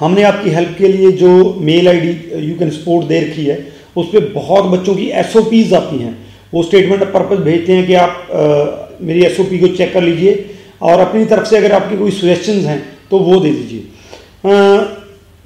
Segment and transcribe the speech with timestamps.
[0.00, 2.12] हमने आपकी हेल्प के लिए जो mail ID
[2.46, 3.58] you can support दे रखी है
[3.96, 5.36] उस पर बहुत बच्चों की एस
[5.74, 6.16] आती हैं।
[6.54, 8.44] वो स्टेटमेंट ऑफ़ पर्पज भेजते हैं कि आप आ,
[9.02, 10.44] मेरी एसओपी को चेक कर लीजिए
[10.82, 13.82] और अपनी तरफ़ से अगर आपकी कोई सजेशंस हैं तो वो दे दीजिए।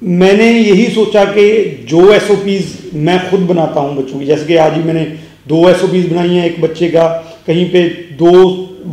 [0.01, 1.45] मैंने यही सोचा कि
[1.89, 2.27] जो एस
[2.93, 5.03] मैं खुद बनाता हूँ बच्चों की जैसे कि आज ही मैंने
[5.47, 7.07] दो एस बनाई हैं एक बच्चे का
[7.47, 7.83] कहीं पे
[8.19, 8.31] दो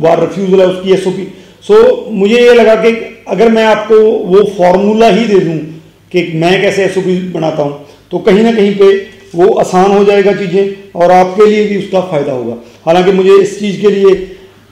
[0.03, 1.27] बार रिफ्यूज़ल है उसकी एसओपी
[1.61, 1.75] सो
[2.11, 2.91] मुझे ये लगा कि
[3.27, 3.95] अगर मैं आपको
[4.27, 5.57] वो फॉर्मूला ही दे दूँ
[6.11, 8.91] कि मैं कैसे एसओपी बनाता हूँ तो कहीं ना कहीं पे
[9.35, 12.55] वो आसान हो जाएगा चीज़ें और आपके लिए भी उसका फ़ायदा होगा।
[12.85, 14.15] हालाँकि मुझे इस चीज़ के लिए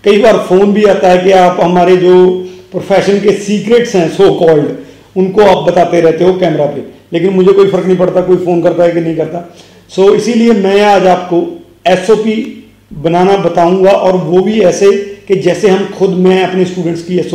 [0.04, 2.14] कई बार फ़ोन भी आता है कि आप हमारे जो
[2.72, 7.54] प्रोफेशन के सीक्रेट्स हैं सो कॉल्ड उनको आप बताते रहते हो कैमरा पे लेकिन मुझे
[7.54, 9.40] कोई फ़र्क नहीं पड़ता कोई फ़ोन करता है कि नहीं करता।
[9.90, 11.41] सो so, इसीलिए मैं आज आपको
[11.88, 12.36] एसओपी
[12.94, 14.90] बनाना बताऊँगा और वो भी ऐसे
[15.28, 17.32] कि जैसे हम खुद मैं अपने स्टूडेंट्स की एस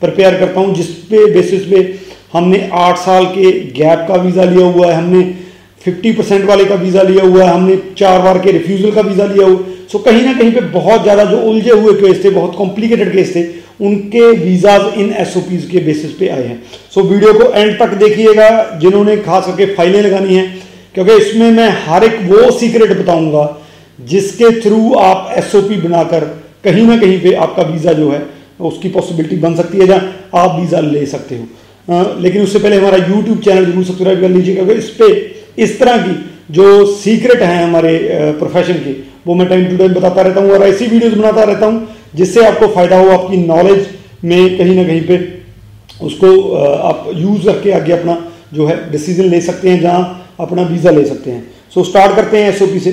[0.00, 1.98] प्रिपेयर करता हूँ, जिस पे बेसिस पे
[2.32, 5.22] हमने आठ साल के गैप का वीज़ा लिया हुआ है, हमने
[5.80, 9.26] फिफ्टी परसेंट वाले का वीज़ा लिया हुआ है, हमने चार बार के रिफ्यूज़ल का वीज़ा
[9.26, 12.54] लिया हुआ सो कहीं ना कहीं पे बहुत ज़्यादा जो उलझे हुए केस थे, बहुत
[12.56, 13.42] कॉम्प्लिकेटेड केस थे,
[13.80, 15.34] उनके वीज़ाज इन एस
[15.70, 16.62] के बेसिस पे आए हैं।
[16.94, 20.46] सो वीडियो को एंड तक देखिएगा, जिन्होंने खास करके फाइलें लगानी हैं,
[20.94, 23.44] क्योंकि इसमें मैं हर एक वो सीक्रेट बताऊँगा,
[24.02, 26.26] जिसके थ्रू आप एसओपी बनाकर
[26.64, 28.22] कहीं ना कहीं पे आपका वीज़ा जो है
[28.62, 31.44] उसकी पॉसिबिलिटी बन सकती है जहाँ आप वीज़ा ले सकते हो।
[31.88, 35.78] आ, लेकिन उससे पहले हमारा यूट्यूब चैनल ज़रूर सब्सक्राइब कर लीजिए क्योंकि इस पर इस
[35.80, 36.14] तरह की
[36.50, 37.98] जो सीक्रेट हैं हमारे
[38.38, 38.92] प्रोफेशन के
[39.26, 42.44] वो मैं टाइम टू टाइम बताता रहता हूँ और ऐसी वीडियोज़ बनाता रहता हूँ जिससे
[42.46, 43.86] आपको फ़ायदा हो आपकी नॉलेज
[44.24, 46.28] में कहीं ना कहीं पर उसको
[46.90, 48.16] आप यूज़ करके आगे अपना
[48.54, 51.42] जो है डिसीज़न ले सकते हैं जहाँ अपना वीज़ा ले सकते हैं।
[51.74, 52.92] सो so, स्टार्ट करते हैं एसओपी से।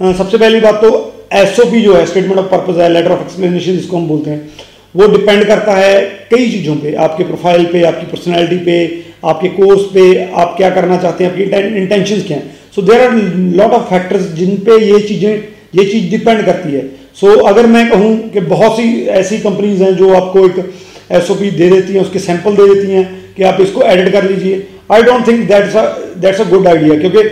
[0.00, 0.90] सबसे पहली बात तो
[1.30, 4.48] एसओपी जो है स्टेटमेंट ऑफ़ पर्पज है लेटर ऑफ़ एक्सप्लेनेशन जिसको हम बोलते हैं
[4.94, 8.76] वो डिपेंड करता है कई चीज़ों पे आपके प्रोफ़ाइल पे आपकी पर्सनैलिटी पे
[9.24, 10.04] आपके कोर्स पे
[10.42, 11.42] आप क्या करना चाहते हैं आपकी
[11.80, 13.14] इंटेंशन क्या हैं। So there are
[13.56, 15.30] lot of factors जिन पे ये चीज़ें
[15.74, 16.80] ये चीज़ डिपेंड करती है।
[17.14, 20.58] सो so, अगर मैं कहूँ कि बहुत सी ऐसी कंपनीज़ हैं जो आपको एक
[21.12, 23.04] एस दे देती हैं उसके सैंपल दे देती हैं
[23.36, 25.74] कि आप इसको एडिट कर लीजिए। I don't think that's
[26.20, 27.22] that's a good idea क्योंकि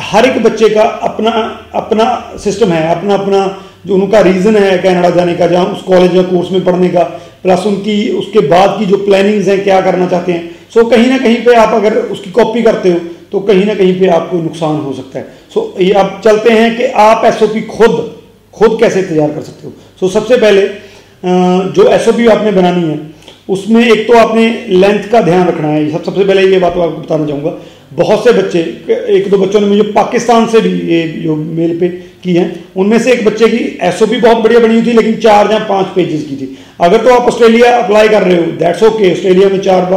[0.00, 1.30] हर एक बच्चे का अपना
[1.74, 2.04] अपना
[2.38, 3.40] सिस्टम है, अपना अपना
[3.86, 7.02] जो उनका रीज़न है कनाडा जाने का, जहाँ उस कॉलेज या कोर्स में पढ़ने का
[7.42, 11.18] प्लस उनकी, उसके बाद की जो प्लानिंग्स हैं, क्या करना चाहते हैं। सो कहीं ना
[11.18, 12.98] कहीं पे आप अगर उसकी कॉपी करते हो
[13.32, 16.76] तो कहीं ना कहीं पे आपको नुकसान हो सकता है। सो ये आप चलते हैं
[16.76, 17.92] कि आप एसओपी खुद
[18.54, 20.66] खुद कैसे तैयार कर सकते हो। सो सबसे पहले
[21.72, 22.96] जो एसओपी आपने बनानी है
[23.52, 26.96] उसमें एक तो आपने लेंथ का ध्यान रखना है। सब, सबसे पहले ये बात आपको
[26.98, 27.58] बताना चाहूँगा।
[27.94, 28.60] बहुत से बच्चे,
[29.10, 31.88] एक दो बच्चों ने मुझे पाकिस्तान से भी ये जो मेल पे
[32.22, 35.52] की हैं, उनमें से एक बच्चे की एसओपी बहुत बढ़िया बनी हुई थी, लेकिन चार
[35.52, 39.12] या पाँच पेजेस की थी। अगर तो आप ऑस्ट्रेलिया अप्लाई कर रहे हो दैट्स ओके
[39.12, 39.90] ऑस्ट्रेलिया में चार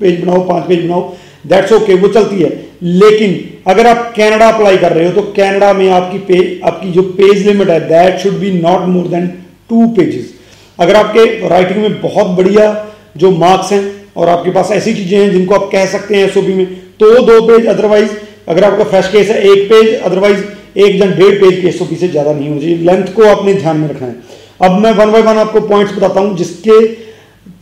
[0.00, 1.12] पेज बनाओ, पाँच पेज बनाओ
[1.46, 2.50] दैट्स ओके वो चलती है।
[2.82, 7.02] लेकिन अगर आप कनाडा अप्लाई कर रहे हो तो कनाडा में आपकी पे, आपकी जो
[7.20, 9.26] पेज लिमिट है that should be not more than
[9.70, 10.32] two pages
[10.78, 12.72] अगर आपके राइटिंग में बहुत बढ़िया
[13.14, 13.82] जो मार्क्स हैं
[14.16, 16.66] और आपके पास ऐसी चीज़ें हैं जिनको आप कह सकते हैं एसओपी में
[17.00, 18.10] तो दो पेज अदरवाइज़
[18.48, 20.42] अगर आपका फ्रेश केस है, एक पेज अदरवाइज़
[20.76, 23.76] एक जन डेढ़ पेज के एसओपी से ज़्यादा नहीं होना चाहिए लेंथ को आपने ध्यान
[23.76, 24.14] में रखना है।
[24.62, 26.80] अब मैं वन बाय वन आपको पॉइंट्स बताता हूँ, जिसके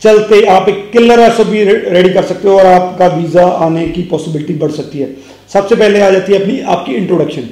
[0.01, 4.53] चलते आप एक किलर एसओपी रेडी कर सकते हो और आपका वीज़ा आने की पॉसिबिलिटी
[4.55, 5.09] बढ़ सकती है।
[5.53, 7.49] सबसे पहले आ जाती है अपनी, आपकी इंट्रोडक्शन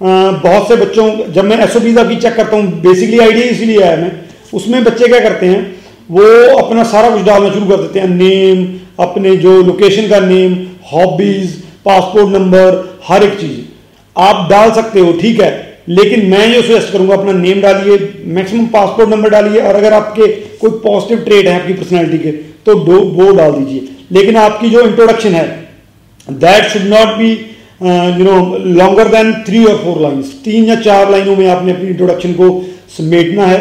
[0.00, 3.96] बहुत से बच्चों, जब मैं एस वीज़ा की चेक करता हूँ बेसिकली आइडिया इसीलिए आया
[3.96, 4.12] मैं,
[4.52, 5.71] उसमें बच्चे क्या करते हैं
[6.10, 8.66] वो अपना सारा कुछ डालना शुरू कर देते हैं। नेम,
[9.00, 10.56] अपने जो लोकेशन का नेम
[10.92, 11.52] हॉबीज
[11.84, 13.60] पासपोर्ट नंबर हर एक चीज़।
[14.16, 15.50] आप डाल सकते हो, ठीक है,
[15.88, 17.98] लेकिन मैं ये सजेस्ट करूँगा, अपना नेम डालिए
[18.28, 20.26] मैक्सिमम पासपोर्ट नंबर डालिए, और अगर आपके
[20.58, 22.30] कोई पॉजिटिव ट्रेड है आपकी पर्सनैलिटी के
[22.66, 25.46] तो दो, वो डाल दीजिए। लेकिन आपकी जो इंट्रोडक्शन है
[26.28, 31.10] that should not be you know longer than three और फोर लाइन्स तीन या चार
[31.10, 32.48] लाइनों में आपने अपनी इंट्रोडक्शन को
[32.96, 33.60] समेटना है।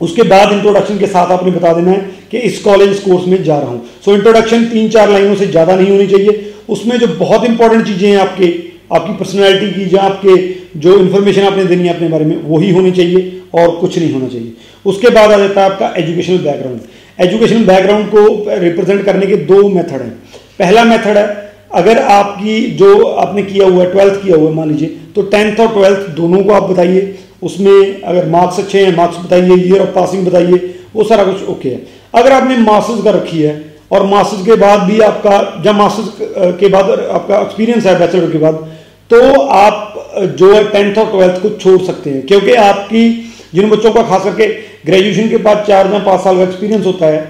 [0.00, 1.98] उसके बाद इंट्रोडक्शन के साथ आपने बता देना है
[2.30, 5.46] कि इस कॉलेज इस कोर्स में जा रहा हूँ। सो इंट्रोडक्शन तीन चार लाइनों से
[5.46, 8.46] ज़्यादा नहीं होनी चाहिए। उसमें जो बहुत इंपॉर्टेंट चीज़ें हैं आपके,
[8.92, 10.36] आपकी पर्सनैलिटी की या आपके
[10.80, 14.28] जो इन्फॉर्मेशन आपने देनी है अपने बारे में, वही होनी चाहिए और कुछ नहीं होना
[14.28, 14.52] चाहिए।
[14.84, 16.80] उसके बाद आ जाता है आपका एजुकेशनल बैकग्राउंड
[17.18, 20.10] एजुकेशनल बैकग्राउंड को रिप्रेजेंट करने के दो मेथड हैं।
[20.58, 21.26] पहला मेथड है,
[21.74, 25.60] अगर आपकी जो आपने किया हुआ है ट्वेल्थ किया हुआ है, मान लीजिए तो टेंथ
[25.60, 27.00] और ट्वेल्थ दोनों को आप बताइए।
[27.42, 31.68] उसमें अगर मार्क्स अच्छे हैं मार्क्स बताइए ईयर ऑफ़ पासिंग बताइए, वो सारा कुछ ओके
[31.68, 31.80] है।
[32.14, 33.54] अगर आपने मास्टर्स का रखी है
[33.92, 38.38] और मास्टर्स के बाद भी आपका, जब मास्टर्स के बाद आपका एक्सपीरियंस है बैचलर के
[38.38, 38.66] बाद
[39.10, 39.94] तो आप
[40.38, 43.08] जो है टेंथ और ट्वेल्थ को छोड़ सकते हैं। क्योंकि आपकी
[43.54, 44.46] जिन बच्चों का खास करके
[44.86, 47.20] ग्रेजुएशन के बाद चार या पाँच साल का एक्सपीरियंस होता है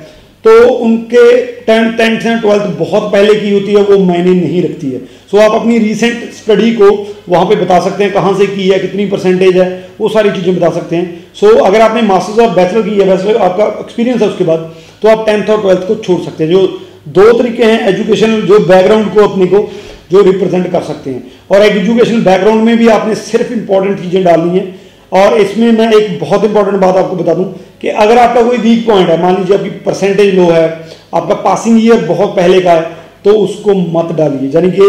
[0.44, 1.30] तो उनके
[1.62, 5.36] टेंथ टेंथ एंड ट्वेल्थ बहुत पहले की होती है वो मायने नहीं रखती है। सो
[5.36, 6.90] so, आप अपनी रीसेंट स्टडी को
[7.28, 9.66] वहाँ पे बता सकते हैं कहाँ से की है कितनी परसेंटेज है
[10.00, 13.06] वो सारी चीज़ें बता सकते हैं। सो so, अगर आपने मास्टर्स और बैचलर की है
[13.06, 16.50] बैचलर आपका एक्सपीरियंस है उसके बाद तो आप टेंथ और ट्वेल्थ को छोड़ सकते हैं।
[16.50, 16.66] जो
[17.10, 19.68] दो तरीके हैं एजुकेशन जो बैकग्राउंड को अपने को
[20.12, 24.58] जो रिप्रेजेंट कर सकते हैं। और एजुकेशन बैकग्राउंड में भी आपने सिर्फ़ इंपॉर्टेंट चीज़ें डालनी
[24.58, 24.66] है।
[25.12, 27.44] और इसमें मैं एक बहुत इंपॉर्टेंट बात आपको बता दूँ
[27.80, 30.66] कि अगर आपका कोई वीक पॉइंट है मान लीजिए आपकी परसेंटेज लो है
[31.14, 32.82] आपका पासिंग ईयर बहुत पहले का है
[33.24, 34.88] तो उसको मत डालिए। यानी कि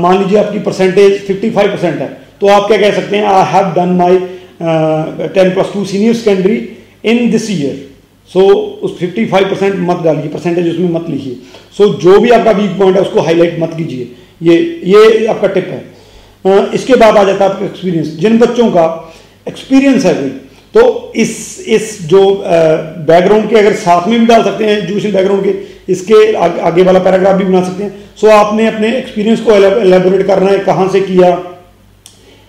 [0.00, 2.08] मान लीजिए आपकी परसेंटेज 55 परसेंट है
[2.40, 4.18] तो आप क्या कह सकते हैं I have done my
[5.34, 6.56] ten plus two senior secondary
[7.04, 7.76] in this year
[8.30, 8.40] so
[8.86, 11.34] उस 55 परसेंट मत डालिए परसेंटेज उसमें मत लिखिए।
[11.76, 14.08] सो so, जो भी आपका वीक पॉइंट है उसको हाईलाइट मत कीजिए।
[14.42, 18.84] ये ये आपका टिप है। इसके बाद आ जाता है आपका एक्सपीरियंस जिन बच्चों का
[19.48, 20.30] एक्सपीरियंस है कोई
[20.74, 25.44] तो इस इस जो बैकग्राउंड के अगर साथ में भी डाल सकते हैं एजुकेशन बैकग्राउंड
[25.44, 29.52] के इसके आग, आगे वाला पैराग्राफ भी बना सकते हैं। सो आपने अपने एक्सपीरियंस को
[29.52, 31.30] एलेबोरेट करना है कहाँ से किया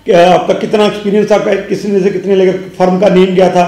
[0.08, 3.66] आपका कितना एक्सपीरियंस था किसने से कितने लेकर फर्म का नेम क्या था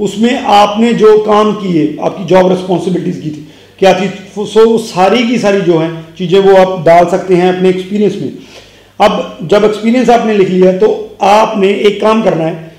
[0.00, 3.46] उसमें आपने जो काम किए आपकी जॉब रिस्पॉन्सिबिलिटीज की थी
[3.78, 4.08] क्या थी
[4.46, 8.32] सो सारी की सारी जो है चीज़ें वो आप डाल सकते हैं अपने एक्सपीरियंस में।
[9.00, 10.88] अब जब एक्सपीरियंस आपने लिख लिया तो
[11.22, 12.69] आपने एक काम करना है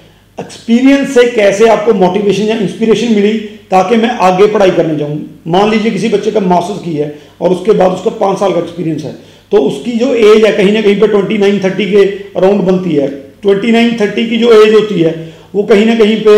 [0.41, 3.33] एक्सपीरियंस से कैसे आपको मोटिवेशन या इंस्पिरेशन मिली
[3.71, 5.17] ताकि मैं आगे पढ़ाई करने जाऊँ?
[5.47, 8.59] मान लीजिए किसी बच्चे का मास्टर्स की है और उसके बाद उसका पाँच साल का
[8.59, 9.13] एक्सपीरियंस है
[9.51, 12.03] तो उसकी जो एज है कहीं ना कहीं पे ट्वेंटी नाइन थर्टी के
[12.37, 13.07] अराउंड बनती है।
[13.41, 15.13] ट्वेंटी नाइन थर्टी की जो एज होती है
[15.55, 16.35] वो कहीं ना कहीं पे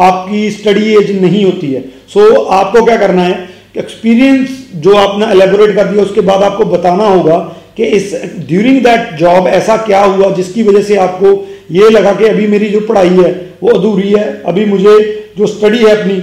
[0.00, 3.48] आपकी स्टडी एज नहीं होती है। सो so, आपको क्या करना है?
[3.78, 7.38] एक्सपीरियंस जो आपने एलेबोरेट कर दिया उसके बाद आपको बताना होगा
[7.76, 8.14] कि इस
[8.48, 11.30] ड्यूरिंग दैट जॉब ऐसा क्या हुआ जिसकी वजह से आपको
[11.70, 13.32] ये लगा कि अभी मेरी जो पढ़ाई है,
[13.62, 14.94] वो अधूरी है, अभी मुझे
[15.38, 16.22] जो स्टडी है अपनी,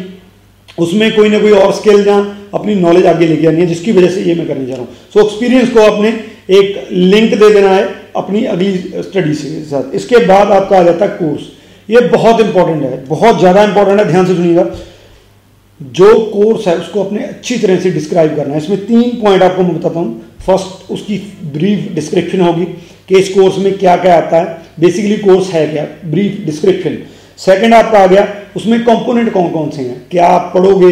[0.78, 2.18] उसमें कोई ना कोई और स्किल या
[2.54, 4.96] अपनी नॉलेज आगे लेके आनी है, जिसकी वजह से ये मैं करने जा रहा हूँ।
[5.14, 6.10] सो एक्सपीरियंस को आपने
[6.52, 11.06] एक लिंक दे देना है अपनी अगली स्टडी से साथ। इसके बाद आपका आ जाता
[11.06, 11.42] है कोर्स
[11.90, 14.66] ये बहुत इंपॉर्टेंट है, बहुत ज़्यादा इंपॉर्टेंट है, ध्यान से सुनिएगा।
[15.80, 19.64] जो कोर्स है, उसको अपने अच्छी तरह से डिस्क्राइब करना है। इसमें तीन पॉइंट आपको
[19.64, 21.18] मैं बताता हूँ। फ़र्स्ट उसकी
[21.54, 22.66] ब्रीफ डिस्क्रिप्शन होगी
[23.10, 25.86] कि इस कोर्स में क्या क्या आता है। बेसिकली कोर्स है क्या?
[26.06, 26.98] ब्रीफ डिस्क्रिप्शन
[27.38, 30.02] सेकंड आपका आ गया उसमें कंपोनेंट कौन कौन से हैं?
[30.12, 30.90] क्या आप पढ़ोगे?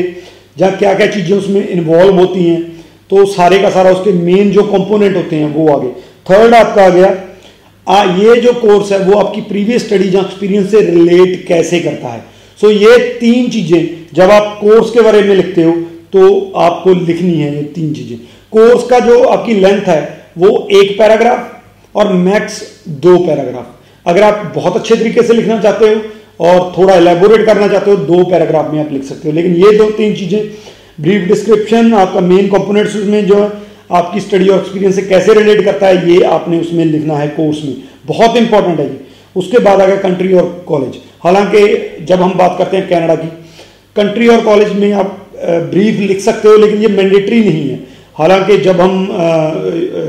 [0.57, 2.62] या क्या क्या चीज़ें उसमें इन्वॉल्व होती हैं?
[3.10, 5.89] तो सारे का सारा उसके मेन जो कंपोनेंट होते हैं वो आगे
[6.30, 7.16] थर्ड आपका आ गया
[7.88, 12.07] आ, ये जो कोर्स है वो आपकी प्रीवियस स्टडीज़ या एक्सपीरियंस से रिलेट कैसे करता
[12.07, 12.24] है?
[12.62, 15.72] सो so, ये तीन चीज़ें जब आप कोर्स के बारे में लिखते हो
[16.13, 18.18] तो आपको लिखनी है ये तीन चीज़ें.
[18.51, 20.01] कोर्स का जो आपकी लेंथ है
[20.38, 23.75] वो एक पैराग्राफ और मैक्स दो पैराग्राफ
[24.07, 27.98] अगर आप बहुत अच्छे तरीके से लिखना चाहते हो और थोड़ा एलेबोरेट करना चाहते हो,
[27.98, 30.42] दो पैराग्राफ में आप लिख सकते हो। लेकिन ये दो तीन चीज़ें
[31.00, 33.51] ब्रीफ डिस्क्रिप्शन आपका मेन कंपोनेंट्स उसमें जो है,
[33.92, 37.63] आपकी स्टडी और एक्सपीरियंस से कैसे रिलेट करता है, ये आपने उसमें लिखना है कोर्स
[37.65, 37.75] में।
[38.07, 39.00] बहुत इंपॉर्टेंट है ये।
[39.36, 43.27] उसके बाद आ गया कंट्री और कॉलेज हालाँकि जब हम बात करते हैं कनाडा की
[43.95, 45.24] कंट्री और कॉलेज में आप
[45.71, 47.80] ब्रीफ लिख सकते हो, लेकिन ये मैंडेटरी नहीं है।
[48.18, 49.07] हालाँकि जब हम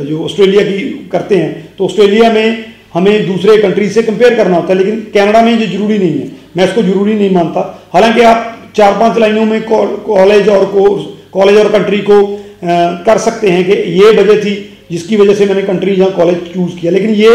[0.08, 0.78] जो ऑस्ट्रेलिया की
[1.12, 5.42] करते हैं तो ऑस्ट्रेलिया में हमें दूसरे कंट्री से कंपेयर करना होता है लेकिन कनाडा
[5.42, 7.60] में ये ज़रूरी नहीं है। मैं इसको ज़रूरी नहीं मानता।
[7.92, 12.66] हालाँकि आप चार पाँच लाइनों में कॉलेज और कोर्स कॉलेज और कंट्री को आ,
[13.06, 14.54] कर सकते हैं कि ये वजह थी
[14.90, 17.32] जिसकी वजह से मैंने कंट्री या कॉलेज चूज़ किया। लेकिन ये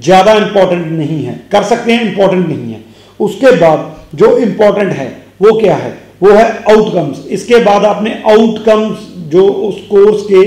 [0.00, 2.80] ज़्यादा इंपॉर्टेंट नहीं है। कर सकते हैं इंपॉर्टेंट नहीं है।
[3.20, 5.06] उसके बाद जो इंपॉर्टेंट है
[5.42, 5.96] वो क्या है?
[6.22, 10.42] वो है आउटकम्स इसके बाद आपने आउटकम्स जो उस कोर्स के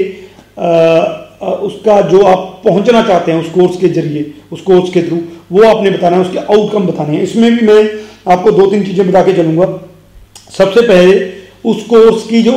[0.59, 5.17] आ, उसका जो आप पहुँचना चाहते हैं उस कोर्स के ज़रिए, उस कोर्स के थ्रू
[5.51, 7.83] वो आपने बताना है, उसके आउटकम बताने हैं। इसमें भी मैं
[8.27, 9.65] आपको दो तीन चीज़ें बता के चलूँगा।
[10.51, 11.15] सबसे पहले,
[11.65, 12.53] उस कोर्स की जो,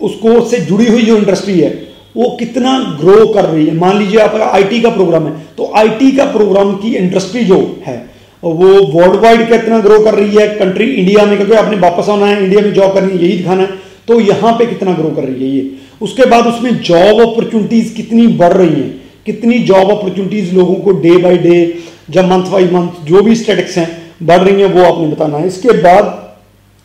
[0.00, 1.70] उस कोर्स से जुड़ी हुई जो इंडस्ट्री है,
[2.16, 6.10] वो कितना ग्रो कर रही है। मान लीजिए आपका आईटी का प्रोग्राम है तो आईटी
[6.12, 7.96] का प्रोग्राम की इंडस्ट्री जो है,
[8.42, 12.26] वो वर्ल्ड वाइड कितना ग्रो कर रही है। कंट्री इंडिया में, क्योंकि आपने वापस आना
[12.26, 15.24] है इंडिया में जॉब करनी है, यही दिखाना है। तो यहाँ पे कितना ग्रो कर
[15.24, 15.70] रही है ये?
[16.02, 18.90] उसके बाद उसमें जॉब अपॉर्चुनिटीज़ कितनी बढ़ रही हैं?
[19.26, 21.78] कितनी जॉब अपॉर्चुनिटीज़ लोगों को डे बाय डे
[22.10, 23.88] जब मंथ बाई मंथ जो भी स्टेटिक्स हैं,
[24.22, 26.04] बढ़ रही हैं, वो आपने बताना है। इसके बाद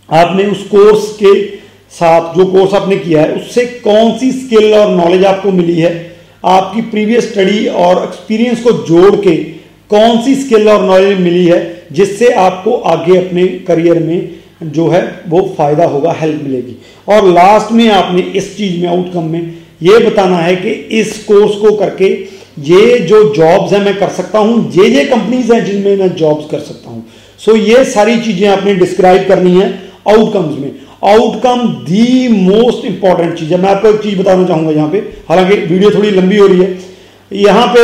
[0.10, 1.34] आपने उस कोर्स के
[1.90, 6.16] साथ, जो कोर्स आपने किया है, उससे कौन सी स्किल और नॉलेज आपको मिली है?
[6.46, 9.36] आपकी प्रीवियस स्टडी और एक्सपीरियंस को जोड़ के
[9.90, 14.30] कौन सी स्किल और नॉलेज मिली है, जिससे आपको आगे अपने करियर में
[14.64, 16.76] जो है, वो फ़ायदा होगा हेल्प मिलेगी।
[17.08, 21.56] और लास्ट में आपने इस चीज़ में आउटकम में ये बताना है कि इस कोर्स
[21.56, 22.08] को करके
[22.64, 26.50] ये जो जॉब्स हैं, मैं कर सकता हूँ, ये ये कंपनीज़ हैं जिनमें मैं जॉब्स
[26.52, 27.06] कर सकता हूँ।
[27.40, 29.68] सो ये सारी चीज़ें आपने डिस्क्राइब करनी है
[30.10, 30.72] आउटकम्स में।
[31.06, 34.98] आउटकम दी मोस्ट इंपॉर्टेंट चीज़ है। मैं आपको एक चीज़ बताना चाहूँगा यहाँ पे।
[35.30, 36.78] हालाँकि वीडियो थोड़ी लंबी हो रही है।
[37.32, 37.84] यहाँ पे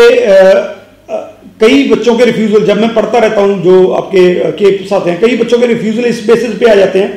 [1.59, 5.37] कई बच्चों के रिफ्यूजल जब मैं पढ़ता रहता हूँ जो आपके के साथ हैं कई
[5.37, 7.09] बच्चों के रिफ्यूजल इस बेसिस पे आ जाते हैं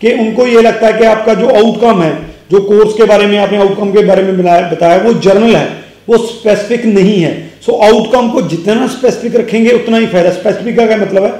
[0.00, 2.12] कि उनको ये लगता है कि आपका जो आउटकम है
[2.50, 5.66] जो कोर्स के बारे में आपने आउटकम के बारे में बताया वो जर्नल है
[6.08, 7.32] वो स्पेसिफिक नहीं है।
[7.66, 11.30] सो so, आउटकम को जितना स्पेसिफिक रखेंगे उतना ही फ़ायदा। स्पेसिफिक का मतलब है?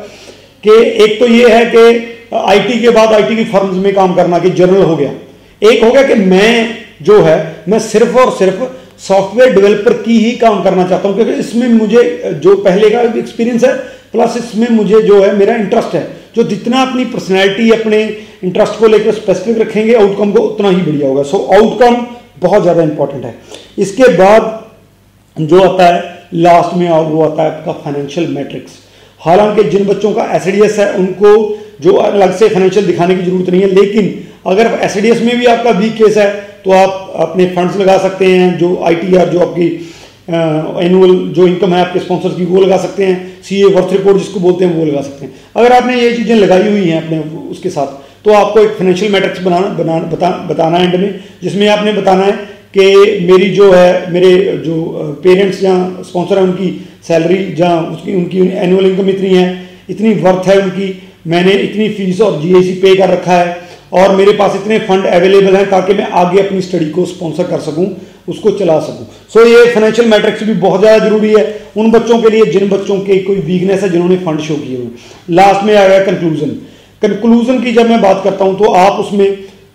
[0.65, 0.71] कि
[1.05, 1.85] एक तो ये है कि
[2.37, 5.13] आईटी के बाद आईटी की फर्म्स में काम करना कि जर्नल हो गया।
[5.63, 6.51] एक हो गया कि मैं
[7.03, 7.37] जो है
[7.69, 8.63] मैं सिर्फ़ और सिर्फ़
[8.99, 13.65] सॉफ्टवेयर डेवलपर की ही काम करना चाहता हूँ, क्योंकि इसमें मुझे, जो पहले का एक्सपीरियंस
[13.65, 13.75] है
[14.13, 18.03] प्लस इसमें मुझे जो है, मेरा इंटरेस्ट है, जो जितना अपनी पर्सनैलिटी अपने
[18.45, 21.97] इंटरेस्ट को लेकर स्पेसिफिक रखेंगे आउटकम को उतना ही बढ़िया होगा। सो आउटकम
[22.41, 23.35] बहुत ज़्यादा इंपॉर्टेंट है।
[23.79, 24.65] इसके बाद
[25.37, 28.79] जो आता है लास्ट में और वो आता है आपका फाइनेंशियल मैट्रिक्स
[29.21, 33.63] हालाँकि जिन बच्चों का एस है, उनको जो अलग से फाइनेंशियल दिखाने की ज़रूरत नहीं
[33.63, 34.15] है, लेकिन
[34.47, 38.57] अगर एस में भी आपका वीक केस है तो आप अपने फंड्स लगा सकते हैं,
[38.59, 39.67] जो आईटीआर जो आपकी
[40.29, 44.19] एनुअल जो इनकम है आपके स्पॉन्सर की, वो लगा सकते हैं। सी ए वर्थ रिपोर्ट
[44.19, 47.19] जिसको बोलते हैं, वो लगा सकते हैं। अगर आपने ये चीज़ें लगाई हुई हैं अपने,
[47.51, 51.69] उसके साथ तो आपको एक फाइनेंशियल मैट्रिक्स बनाना बना, बता, बताना है एंड में जिसमें
[51.69, 52.33] आपने बताना है
[52.75, 54.31] कि मेरी जो है, मेरे
[54.65, 54.75] जो
[55.25, 56.71] पेरेंट्स या स्पॉन्सर हैं, उनकी
[57.09, 59.47] सैलरी जहाँ उसकी, उनकी एनुअल इनकम इतनी है,
[59.91, 60.89] इतनी वर्थ है उनकी,
[61.27, 63.55] मैंने इतनी फ़ीस और जीएसी पे कर रखा है
[63.93, 67.61] और मेरे पास इतने फंड अवेलेबल हैं ताकि मैं आगे अपनी स्टडी को स्पॉन्सर कर
[67.63, 67.87] सकूँ
[68.29, 71.45] उसको चला सकूँ। सो so, ये फाइनेंशियल मैट्रिक्स भी बहुत ज़्यादा ज़रूरी है।
[71.77, 75.35] उन बच्चों के लिए जिन बच्चों के कोई वीकनेस है जिन्होंने फंड शो किए हुए
[75.35, 76.57] लास्ट में आ गया कंक्लूजन
[77.03, 79.27] कंक्लूजन की जब मैं बात करता हूँ तो आप उसमें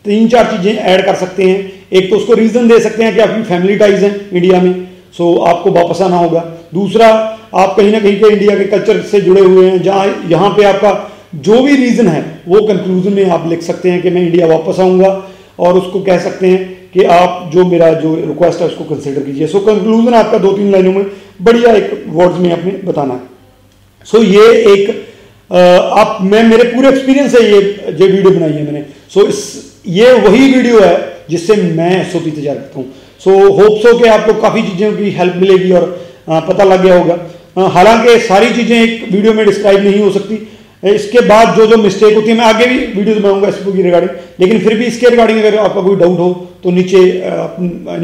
[0.06, 3.20] तीन चार चीज़ें ऐड कर सकते हैं। एक तो उसको रीज़न दे सकते हैं कि
[3.22, 4.74] आपकी फैमिली टाइज हैं इंडिया में।
[5.14, 6.40] सो so, आपको वापस आना होगा।
[6.74, 7.08] दूसरा
[7.56, 10.64] आप कहीं ना कहीं के इंडिया के कल्चर से जुड़े हुए हैं जहाँ यहाँ पे
[10.66, 10.92] आपका
[11.34, 14.80] जो भी रीज़न है वो कंक्लूजन में आप लिख सकते हैं कि मैं इंडिया वापस
[14.80, 15.10] आऊँगा
[15.60, 19.48] और उसको कह सकते हैं कि आप जो मेरा जो रिक्वेस्ट है उसको कंसिडर कीजिए।
[19.48, 21.06] सो कंक्लूजन आपका दो तीन लाइनों में
[21.42, 24.90] बढ़िया एक वर्ड्स में आपने बताना है। सो so, ये एक
[25.52, 29.82] आप मैं मेरे पूरे एक्सपीरियंस है ये ये वीडियो बनाई है मैंने। सो so, इस
[29.88, 32.86] ये वही वीडियो है जिससे मैं एस ओ पी तैयार करता हूँ।
[33.20, 35.86] सो होप्स हो कि आपको काफ़ी चीज़ों की हेल्प मिलेगी और
[36.30, 40.36] पता लग गया होगा। हालाँकि सारी चीज़ें एक वीडियो में डिस्क्राइब नहीं हो सकती
[40.84, 44.12] इसके बाद जो जो मिस्टेक होती है, मैं आगे भी वीडियो बनाऊँगा इस की रिगार्डिंग
[44.40, 46.30] लेकिन फिर भी इसके रिगार्डिंग अगर आपका कोई डाउट हो
[46.64, 47.02] तो नीचे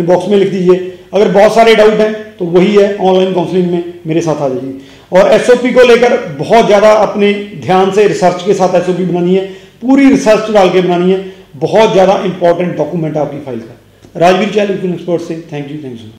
[0.03, 3.83] बॉक्स में लिख दीजिए। अगर बहुत सारे डाउट हैं तो वही है ऑनलाइन काउंसलिंग में
[4.07, 4.73] मेरे साथ आ जाइए।
[5.13, 9.45] और एस को लेकर बहुत ज़्यादा अपने ध्यान से रिसर्च के साथ एस बनानी है,
[9.81, 11.25] पूरी रिसर्च डाल के बनानी है।
[11.57, 15.93] बहुत ज़्यादा इंपॉर्टेंट डॉक्यूमेंट है आपकी फ़ाइल का। राजवीर चाल एक्सपर्ट से थैंक यू थैंक
[15.93, 16.09] यू